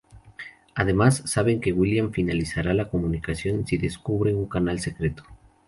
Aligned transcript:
Además 0.73 1.21
saben 1.27 1.61
que 1.61 1.73
William 1.73 2.11
finalizará 2.11 2.73
la 2.73 2.89
comunicación 2.89 3.67
si 3.67 3.77
descubre 3.77 4.33
un 4.33 4.47
canal 4.47 4.79
secreto. 4.79 5.23